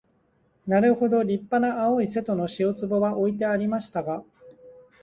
[0.65, 4.23] なるほど立派な青い瀬戸の塩壺は置いてありましたが、